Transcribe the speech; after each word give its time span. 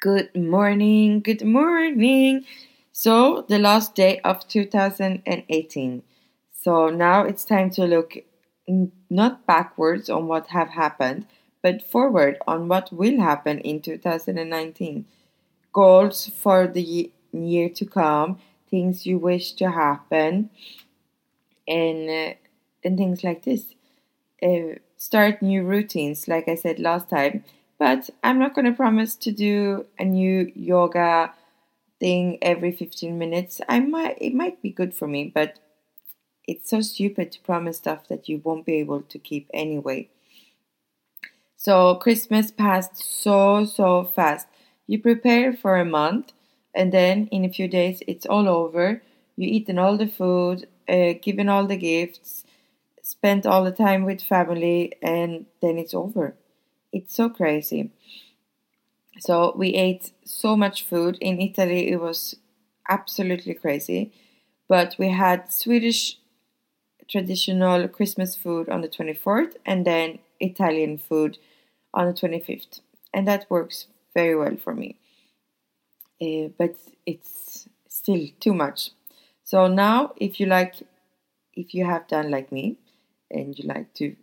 Good 0.00 0.34
morning, 0.36 1.20
good 1.20 1.44
morning. 1.44 2.44
So, 2.92 3.44
the 3.48 3.58
last 3.58 3.94
day 3.94 4.20
of 4.20 4.46
2018. 4.48 6.02
So, 6.62 6.88
now 6.88 7.22
it's 7.24 7.44
time 7.44 7.70
to 7.70 7.84
look 7.86 8.18
not 9.10 9.46
backwards 9.46 10.10
on 10.10 10.26
what 10.26 10.48
have 10.48 10.70
happened, 10.70 11.26
but 11.62 11.82
forward 11.82 12.38
on 12.46 12.68
what 12.68 12.92
will 12.92 13.20
happen 13.20 13.58
in 13.60 13.80
2019. 13.80 15.06
Goals 15.72 16.28
for 16.28 16.66
the 16.66 17.10
year 17.32 17.68
to 17.68 17.84
come, 17.86 18.38
things 18.70 19.06
you 19.06 19.18
wish 19.18 19.52
to 19.54 19.70
happen, 19.70 20.50
and 21.66 22.08
uh, 22.08 22.34
and 22.84 22.96
things 22.96 23.24
like 23.24 23.42
this. 23.44 23.74
Uh, 24.42 24.78
start 24.96 25.42
new 25.42 25.62
routines, 25.64 26.28
like 26.28 26.48
I 26.48 26.54
said 26.56 26.78
last 26.78 27.10
time 27.10 27.44
but 27.78 28.10
I'm 28.24 28.38
not 28.38 28.54
going 28.54 28.64
to 28.64 28.72
promise 28.72 29.16
to 29.16 29.32
do 29.32 29.86
a 29.98 30.04
new 30.04 30.50
yoga 30.54 31.32
thing 32.00 32.38
every 32.42 32.72
15 32.72 33.18
minutes. 33.18 33.60
I 33.68 33.80
might 33.80 34.18
it 34.20 34.34
might 34.34 34.62
be 34.62 34.70
good 34.70 34.94
for 34.94 35.06
me, 35.08 35.30
but 35.34 35.58
it's 36.46 36.70
so 36.70 36.80
stupid 36.80 37.32
to 37.32 37.40
promise 37.40 37.78
stuff 37.78 38.08
that 38.08 38.28
you 38.28 38.40
won't 38.44 38.66
be 38.66 38.74
able 38.74 39.02
to 39.02 39.18
keep 39.18 39.50
anyway. 39.52 40.08
So 41.56 41.96
Christmas 41.96 42.50
passed 42.50 42.96
so 42.96 43.64
so 43.64 44.04
fast. 44.04 44.46
You 44.86 45.00
prepare 45.00 45.52
for 45.52 45.76
a 45.76 45.84
month 45.84 46.32
and 46.74 46.92
then 46.92 47.28
in 47.32 47.44
a 47.44 47.52
few 47.52 47.68
days 47.68 48.02
it's 48.06 48.26
all 48.26 48.48
over. 48.48 49.02
You 49.36 49.48
eaten 49.48 49.78
all 49.78 49.96
the 49.96 50.06
food, 50.06 50.68
uh, 50.88 51.14
given 51.20 51.48
all 51.48 51.66
the 51.66 51.76
gifts, 51.76 52.44
spent 53.02 53.46
all 53.46 53.64
the 53.64 53.72
time 53.72 54.04
with 54.04 54.22
family 54.22 54.94
and 55.02 55.46
then 55.60 55.78
it's 55.78 55.94
over. 55.94 56.36
It's 56.96 57.14
so 57.14 57.28
crazy. 57.28 57.92
So 59.18 59.52
we 59.56 59.74
ate 59.74 60.12
so 60.24 60.56
much 60.56 60.82
food. 60.84 61.18
In 61.20 61.38
Italy, 61.40 61.88
it 61.90 62.00
was 62.00 62.36
absolutely 62.88 63.52
crazy. 63.54 64.12
But 64.68 64.96
we 64.98 65.08
had 65.10 65.52
Swedish 65.52 66.18
traditional 67.08 67.88
Christmas 67.88 68.36
food 68.36 68.68
on 68.70 68.82
the 68.82 68.88
24th 68.88 69.56
and 69.66 69.86
then 69.86 70.20
Italian 70.40 70.98
food 70.98 71.38
on 71.94 72.06
the 72.06 72.14
25th. 72.14 72.80
And 73.14 73.28
that 73.28 73.50
works 73.50 73.86
very 74.14 74.36
well 74.36 74.56
for 74.56 74.74
me. 74.74 74.96
Uh, 76.20 76.48
but 76.58 76.76
it's 77.04 77.68
still 77.88 78.26
too 78.40 78.54
much. 78.54 78.90
So 79.44 79.66
now, 79.66 80.12
if 80.16 80.40
you 80.40 80.46
like, 80.46 80.74
if 81.54 81.74
you 81.74 81.84
have 81.84 82.08
done 82.08 82.30
like 82.30 82.52
me 82.52 82.78
and 83.30 83.58
you 83.58 83.66
like 83.68 83.92
to 83.94 84.16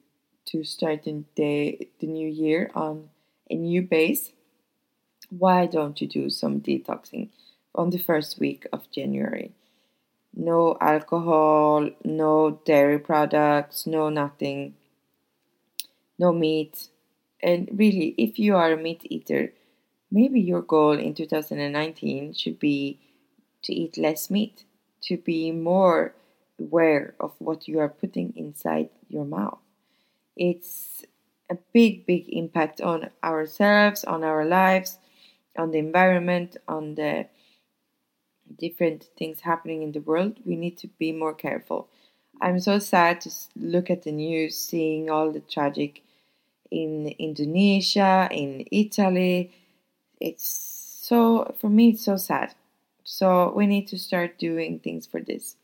to 0.46 0.64
start 0.64 1.04
the, 1.04 1.88
the 2.00 2.08
new 2.08 2.28
year 2.28 2.72
on 2.76 3.10
a 3.50 3.56
new 3.56 3.82
base, 3.82 4.32
why 5.30 5.66
don't 5.66 6.02
you 6.02 6.08
do 6.08 6.30
some 6.30 6.62
detoxing 6.62 7.30
on 7.76 7.90
the 7.90 7.98
first 7.98 8.40
week 8.40 8.68
of 8.72 8.90
January? 8.92 9.52
No 10.36 10.78
alcohol, 10.82 11.90
no 12.04 12.62
dairy 12.66 13.00
products, 13.00 13.86
no 13.86 14.10
nothing, 14.10 14.76
no 16.18 16.32
meat. 16.32 16.90
And 17.42 17.70
really, 17.74 18.16
if 18.18 18.40
you 18.40 18.56
are 18.56 18.72
a 18.72 18.78
meat 18.78 19.02
eater, 19.04 19.54
maybe 20.12 20.40
your 20.40 20.62
goal 20.62 20.98
in 20.98 21.14
2019 21.14 22.34
should 22.34 22.60
be 22.60 23.00
to 23.64 23.74
eat 23.74 23.98
less 23.98 24.30
meat, 24.30 24.64
to 25.02 25.18
be 25.18 25.52
more 25.52 26.14
aware 26.60 27.14
of 27.20 27.34
what 27.40 27.68
you 27.68 27.80
are 27.80 27.90
putting 27.90 28.34
inside 28.36 28.90
your 29.10 29.26
mouth 29.26 29.60
it's 30.36 31.04
a 31.50 31.58
big, 31.74 32.06
big 32.06 32.30
impact 32.30 32.82
on 32.82 33.10
ourselves, 33.24 34.04
on 34.04 34.24
our 34.24 34.46
lives, 34.46 34.98
on 35.58 35.72
the 35.72 35.78
environment, 35.78 36.58
on 36.68 36.96
the 36.96 37.28
different 38.58 39.10
things 39.18 39.42
happening 39.42 39.82
in 39.84 39.92
the 39.92 40.02
world. 40.02 40.38
We 40.46 40.56
need 40.56 40.78
to 40.80 40.88
be 40.88 41.12
more 41.12 41.34
careful. 41.34 41.88
I'm 42.42 42.60
so 42.60 42.80
sad 42.80 43.22
to 43.22 43.32
look 43.56 43.90
at 43.90 44.04
the 44.04 44.12
news, 44.12 44.58
seeing 44.58 45.10
all 45.10 45.32
the 45.32 45.40
tragic 45.40 46.02
in 46.72 47.14
Indonesia, 47.20 48.28
in 48.32 48.66
Italy. 48.72 49.52
It's 50.20 50.48
so, 51.02 51.54
for 51.60 51.70
me, 51.70 51.90
it's 51.90 52.06
so 52.06 52.18
sad. 52.18 52.56
So 53.04 53.54
we 53.56 53.68
need 53.68 53.88
to 53.90 54.00
start 54.00 54.40
doing 54.40 54.80
things 54.80 55.06
for 55.06 55.22
this. 55.22 55.56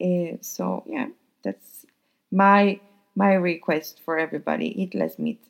Uh, 0.00 0.36
so, 0.40 0.84
yeah, 0.86 1.08
that's 1.42 1.86
my 2.30 2.80
my 3.14 3.32
request 3.34 4.00
for 4.04 4.18
everybody 4.18 4.80
eat 4.80 4.94
less 4.94 5.18
meat. 5.18 5.40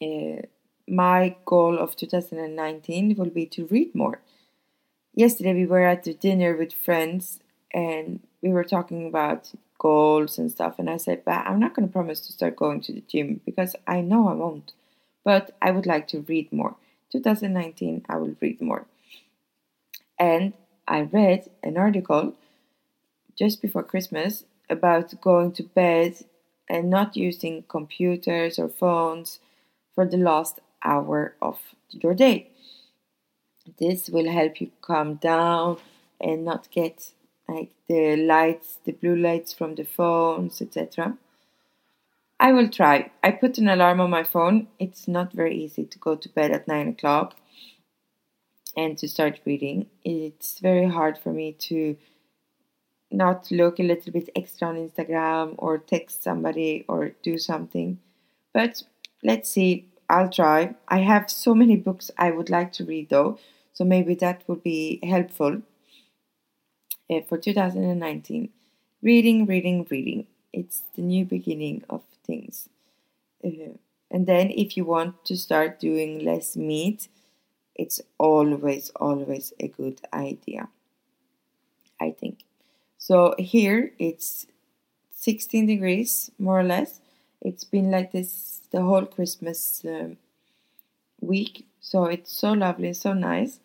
Uh, 0.00 0.42
my 0.86 1.36
goal 1.44 1.78
of 1.78 1.96
2019 1.96 3.14
will 3.16 3.30
be 3.30 3.46
to 3.46 3.66
read 3.66 3.94
more. 3.94 4.20
Yesterday 5.14 5.54
we 5.54 5.66
were 5.66 5.86
at 5.86 6.04
the 6.04 6.14
dinner 6.14 6.56
with 6.56 6.72
friends 6.72 7.40
and 7.72 8.20
we 8.42 8.50
were 8.50 8.64
talking 8.64 9.06
about 9.06 9.52
goals 9.78 10.38
and 10.38 10.50
stuff 10.50 10.78
and 10.78 10.90
I 10.90 10.98
said, 10.98 11.24
"But 11.24 11.46
I'm 11.46 11.58
not 11.58 11.74
going 11.74 11.88
to 11.88 11.92
promise 11.92 12.20
to 12.20 12.32
start 12.32 12.56
going 12.56 12.80
to 12.82 12.92
the 12.92 13.00
gym 13.02 13.40
because 13.44 13.76
I 13.86 14.00
know 14.00 14.28
I 14.28 14.34
won't. 14.34 14.72
But 15.24 15.56
I 15.62 15.70
would 15.70 15.86
like 15.86 16.06
to 16.08 16.20
read 16.20 16.52
more. 16.52 16.76
2019 17.10 18.04
I 18.08 18.16
will 18.16 18.36
read 18.40 18.60
more." 18.60 18.86
And 20.18 20.52
I 20.86 21.02
read 21.02 21.50
an 21.62 21.76
article 21.76 22.34
just 23.36 23.62
before 23.62 23.82
Christmas 23.82 24.44
about 24.68 25.20
going 25.20 25.52
to 25.52 25.62
bed 25.62 26.16
and 26.68 26.90
not 26.90 27.16
using 27.16 27.64
computers 27.68 28.58
or 28.58 28.68
phones 28.68 29.40
for 29.94 30.06
the 30.06 30.16
last 30.16 30.60
hour 30.82 31.34
of 31.40 31.58
your 31.90 32.14
day. 32.14 32.50
This 33.78 34.08
will 34.08 34.30
help 34.30 34.60
you 34.60 34.70
calm 34.82 35.14
down 35.14 35.78
and 36.20 36.44
not 36.44 36.70
get 36.70 37.12
like 37.48 37.70
the 37.88 38.16
lights, 38.16 38.78
the 38.84 38.92
blue 38.92 39.16
lights 39.16 39.52
from 39.52 39.74
the 39.74 39.84
phones, 39.84 40.60
etc. 40.60 41.16
I 42.40 42.52
will 42.52 42.68
try. 42.68 43.10
I 43.22 43.30
put 43.30 43.58
an 43.58 43.68
alarm 43.68 44.00
on 44.00 44.10
my 44.10 44.24
phone. 44.24 44.68
It's 44.78 45.06
not 45.06 45.32
very 45.32 45.56
easy 45.56 45.84
to 45.84 45.98
go 45.98 46.16
to 46.16 46.28
bed 46.28 46.50
at 46.50 46.68
9 46.68 46.88
o'clock 46.88 47.36
and 48.76 48.98
to 48.98 49.08
start 49.08 49.40
reading. 49.44 49.86
It's 50.04 50.58
very 50.58 50.88
hard 50.88 51.16
for 51.16 51.32
me 51.32 51.52
to 51.52 51.96
not 53.14 53.50
look 53.50 53.78
a 53.78 53.82
little 53.82 54.12
bit 54.12 54.28
extra 54.36 54.68
on 54.68 54.76
Instagram 54.76 55.54
or 55.58 55.78
text 55.78 56.22
somebody 56.22 56.84
or 56.88 57.10
do 57.22 57.38
something. 57.38 57.98
But 58.52 58.82
let's 59.22 59.50
see, 59.50 59.86
I'll 60.10 60.30
try. 60.30 60.74
I 60.88 60.98
have 60.98 61.30
so 61.30 61.54
many 61.54 61.76
books 61.76 62.10
I 62.18 62.30
would 62.30 62.50
like 62.50 62.72
to 62.74 62.84
read 62.84 63.08
though, 63.10 63.38
so 63.72 63.84
maybe 63.84 64.14
that 64.16 64.42
would 64.48 64.62
be 64.62 65.00
helpful 65.02 65.62
uh, 67.10 67.20
for 67.28 67.38
2019. 67.38 68.50
Reading, 69.02 69.46
reading, 69.46 69.86
reading. 69.90 70.26
It's 70.52 70.82
the 70.94 71.02
new 71.02 71.24
beginning 71.24 71.84
of 71.90 72.02
things. 72.26 72.68
Uh, 73.44 73.76
and 74.10 74.26
then 74.26 74.50
if 74.50 74.76
you 74.76 74.84
want 74.84 75.24
to 75.26 75.36
start 75.36 75.80
doing 75.80 76.20
less 76.24 76.56
meat, 76.56 77.08
it's 77.74 78.00
always, 78.18 78.90
always 78.96 79.52
a 79.60 79.68
good 79.68 80.00
idea. 80.12 80.68
I 82.00 82.10
think. 82.12 82.43
So 83.04 83.34
here 83.38 83.92
it's 83.98 84.46
16 85.10 85.66
degrees 85.66 86.30
more 86.38 86.60
or 86.60 86.64
less. 86.64 87.00
It's 87.42 87.62
been 87.62 87.90
like 87.90 88.12
this 88.12 88.62
the 88.70 88.80
whole 88.80 89.04
Christmas 89.04 89.84
um, 89.84 90.16
week. 91.20 91.66
So 91.82 92.06
it's 92.06 92.32
so 92.32 92.54
lovely, 92.54 92.94
so 92.94 93.12
nice. 93.12 93.60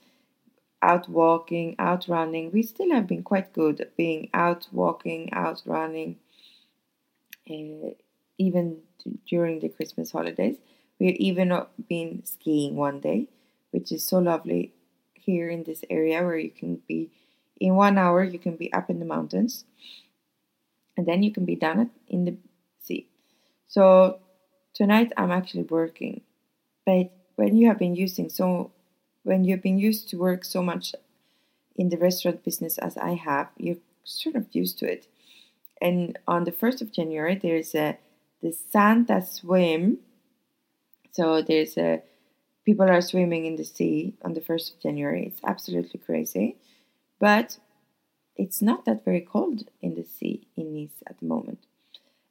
Out 0.82 1.08
walking, 1.08 1.78
out 1.80 2.10
running. 2.10 2.52
We 2.52 2.64
still 2.64 2.92
have 2.92 3.08
been 3.08 3.24
quite 3.24 3.54
good 3.54 3.80
at 3.80 3.96
being 3.96 4.30
out 4.34 4.68
walking, 4.74 5.32
out 5.32 5.62
running, 5.66 6.18
uh, 7.50 7.96
even 8.38 8.80
during 9.26 9.62
the 9.62 9.70
Christmas 9.70 10.12
holidays. 10.12 10.58
We've 11.00 11.16
even 11.16 11.58
been 11.88 12.26
skiing 12.26 12.76
one 12.76 13.00
day, 13.00 13.30
which 13.72 13.94
is 13.94 14.04
so 14.04 14.20
lovely 14.20 14.74
here 15.14 15.48
in 15.48 15.64
this 15.64 15.86
area 15.90 16.22
where 16.24 16.38
you 16.38 16.52
can 16.52 16.82
be 16.90 17.12
in 17.60 17.76
one 17.76 17.98
hour 17.98 18.24
you 18.24 18.40
can 18.40 18.56
be 18.56 18.72
up 18.74 18.90
in 18.90 19.00
the 19.00 19.06
mountains 19.06 19.66
and 20.98 21.08
then 21.08 21.24
you 21.24 21.32
can 21.32 21.46
be 21.46 21.56
down 21.56 21.90
in 22.08 22.26
the 22.26 22.36
sea. 22.82 23.08
So 23.68 24.20
tonight 24.74 25.12
i'm 25.18 25.32
actually 25.32 25.64
working. 25.64 26.22
But 26.86 27.12
when 27.36 27.56
you 27.56 27.68
have 27.68 27.80
been 27.80 27.96
using 27.96 28.30
so 28.30 28.72
when 29.24 29.44
you've 29.44 29.62
been 29.62 29.80
used 29.80 30.10
to 30.10 30.18
work 30.18 30.44
so 30.46 30.64
much 30.64 30.96
in 31.76 31.90
the 31.90 31.98
restaurant 31.98 32.44
business 32.44 32.78
as 32.78 32.98
i 32.98 33.14
have 33.14 33.48
you're 33.58 33.78
sort 34.04 34.36
of 34.36 34.48
used 34.52 34.80
to 34.80 34.92
it. 34.92 35.08
And 35.82 36.20
on 36.28 36.44
the 36.44 36.52
1st 36.52 36.82
of 36.82 36.92
january 36.92 37.36
there's 37.36 37.76
a 37.76 37.98
the 38.42 38.54
santa 38.54 39.26
swim. 39.26 40.00
So 41.12 41.42
there's 41.42 41.78
a 41.78 42.02
people 42.66 42.90
are 42.90 43.02
swimming 43.02 43.46
in 43.46 43.56
the 43.58 43.66
sea 43.66 44.14
on 44.22 44.34
the 44.34 44.42
1st 44.42 44.74
of 44.74 44.80
january. 44.82 45.26
It's 45.28 45.42
absolutely 45.44 46.00
crazy 46.00 46.58
but 47.20 47.58
it's 48.36 48.62
not 48.62 48.86
that 48.86 49.04
very 49.04 49.22
cold 49.22 49.70
in 49.82 49.96
the 49.96 50.06
sea 50.06 50.48
in 50.56 50.74
Nice 50.74 51.04
at 51.08 51.20
the 51.20 51.26
moment. 51.26 51.60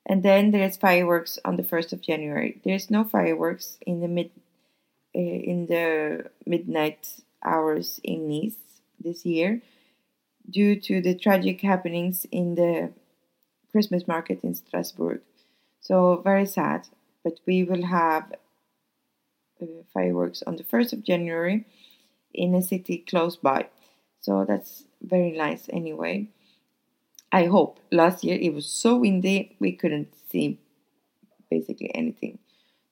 And 0.07 0.23
then 0.23 0.51
there's 0.51 0.77
fireworks 0.77 1.39
on 1.45 1.57
the 1.57 1.63
1st 1.63 1.93
of 1.93 2.01
January. 2.01 2.61
There's 2.65 2.91
no 2.91 3.05
fireworks 3.05 3.79
in 3.87 4.01
the 4.01 4.09
mid 4.09 4.31
in 5.15 5.67
the 5.67 6.31
midnight 6.47 7.21
hours 7.45 8.01
in 8.05 8.29
Nice 8.29 8.57
this 9.01 9.25
year 9.25 9.61
due 10.49 10.77
to 10.81 11.01
the 11.03 11.15
tragic 11.15 11.61
happenings 11.61 12.27
in 12.31 12.55
the 12.55 12.91
Christmas 13.71 14.09
market 14.09 14.41
in 14.43 14.55
Strasbourg. 14.55 15.21
So, 15.81 16.21
very 16.25 16.47
sad, 16.47 16.89
but 17.23 17.41
we 17.47 17.65
will 17.65 17.85
have 17.85 18.33
uh, 19.61 19.67
fireworks 19.93 20.43
on 20.47 20.57
the 20.57 20.65
1st 20.65 20.93
of 20.95 21.05
January 21.05 21.65
in 22.33 22.55
a 22.55 22.63
city 22.63 23.05
close 23.09 23.37
by. 23.37 23.69
So, 24.21 24.45
that's 24.45 24.85
very 25.03 25.33
nice 25.33 25.69
anyway. 25.73 26.29
I 27.33 27.45
hope. 27.47 27.81
Last 27.91 28.25
year 28.25 28.39
it 28.41 28.55
was 28.55 28.67
so 28.67 28.97
windy 28.97 29.57
we 29.59 29.73
couldn't 29.73 30.15
see 30.31 30.59
basically 31.51 31.95
anything. 31.95 32.39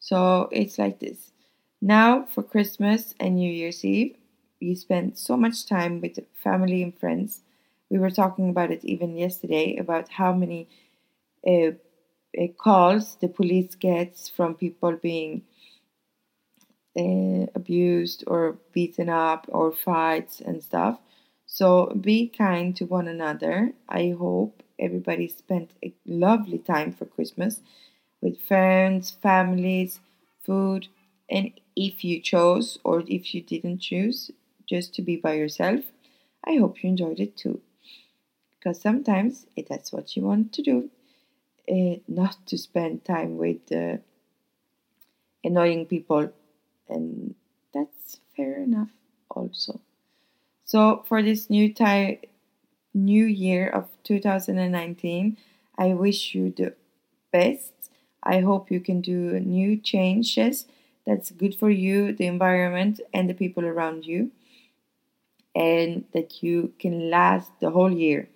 So 0.01 0.49
it's 0.53 0.79
like 0.79 1.01
this. 1.01 1.33
Now 1.83 2.25
for 2.27 2.43
Christmas 2.43 3.15
and 3.21 3.37
New 3.37 3.51
Year's 3.53 3.85
Eve, 3.85 4.17
we 4.61 4.75
spend 4.75 5.19
so 5.19 5.37
much 5.37 5.67
time 5.67 6.01
with 6.01 6.19
family 6.35 6.83
and 6.83 6.99
friends. 6.99 7.43
We 7.91 7.99
were 7.99 8.11
talking 8.11 8.51
about 8.51 8.71
it 8.73 8.85
even 8.85 9.17
yesterday 9.17 9.77
about 9.77 10.09
how 10.11 10.33
many 10.33 10.69
uh, 11.47 11.73
uh, 12.41 12.49
calls 12.59 13.17
the 13.17 13.29
police 13.29 13.75
gets 13.77 14.29
from 14.29 14.55
people 14.55 14.93
being 14.97 15.43
uh, 16.99 17.47
abused 17.55 18.25
or 18.27 18.59
beaten 18.73 19.09
up 19.09 19.47
or 19.49 19.73
fights 19.73 20.41
and 20.41 20.63
stuff. 20.63 20.99
So 21.59 21.69
be 22.09 22.29
kind 22.29 22.77
to 22.77 22.85
one 22.87 23.09
another. 23.09 23.73
I 23.89 24.03
hope 24.11 24.63
everybody 24.79 25.27
spent 25.29 25.71
a 25.83 25.93
lovely 26.05 26.59
time 26.59 26.93
for 26.93 27.07
Christmas 27.07 27.61
with 28.21 28.41
friends, 28.41 29.11
families, 29.11 30.01
food, 30.43 30.89
and 31.31 31.53
if 31.75 32.05
you 32.05 32.21
chose 32.21 32.79
or 32.85 33.03
if 33.09 33.35
you 33.35 33.41
didn't 33.43 33.79
choose 33.81 34.31
just 34.73 34.95
to 34.95 35.03
be 35.03 35.17
by 35.17 35.35
yourself, 35.35 35.83
I 36.45 36.57
hope 36.57 36.83
you 36.83 36.91
enjoyed 36.91 37.21
it 37.21 37.37
too. 37.37 37.61
Because 38.59 38.81
sometimes 38.83 39.47
that's 39.69 39.93
what 39.95 40.15
you 40.17 40.23
want 40.23 40.53
to 40.55 40.63
do, 40.63 40.91
uh, 41.71 42.01
not 42.09 42.47
to 42.49 42.59
spend 42.59 43.05
time 43.05 43.39
with 43.39 43.73
uh, 43.73 43.99
annoying 45.45 45.87
people, 45.87 46.31
and 46.89 47.35
that's 47.73 48.21
fair 48.37 48.59
enough 48.63 48.91
also. 49.31 49.81
So 50.77 51.05
for 51.09 51.23
this 51.23 51.49
new 51.49 51.73
new 52.93 53.25
year 53.25 53.67
of 53.67 53.89
2019, 54.05 55.39
I 55.79 55.95
wish 55.95 56.35
you 56.35 56.51
the 56.51 56.75
best. 57.33 57.73
I 58.23 58.41
hope 58.41 58.71
you 58.71 58.81
can 58.81 59.01
do 59.01 59.41
new 59.41 59.79
changes 59.79 60.67
that's 61.07 61.31
good 61.31 61.55
for 61.55 61.71
you, 61.71 62.13
the 62.13 62.27
environment, 62.27 63.01
and 63.15 63.27
the 63.27 63.33
people 63.33 63.65
around 63.65 64.05
you, 64.05 64.33
and 65.55 66.05
that 66.13 66.43
you 66.43 66.75
can 66.79 67.09
last 67.09 67.53
the 67.59 67.71
whole 67.71 67.91
year. 67.91 68.29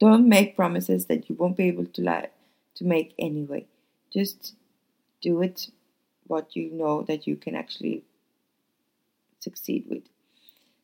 Don't 0.00 0.26
make 0.26 0.56
promises 0.56 1.04
that 1.08 1.28
you 1.28 1.34
won't 1.34 1.58
be 1.58 1.68
able 1.68 1.84
to 1.84 2.28
to 2.76 2.84
make 2.86 3.12
anyway. 3.18 3.66
Just 4.10 4.54
do 5.20 5.42
it 5.42 5.68
what 6.26 6.56
you 6.56 6.70
know 6.70 7.02
that 7.02 7.26
you 7.26 7.36
can 7.36 7.54
actually 7.54 8.02
succeed 9.40 9.84
with. 9.90 10.04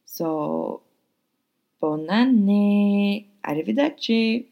So 0.05 0.83
Buon 1.81 2.09
anni! 2.11 3.25
Arrivederci! 3.43 4.51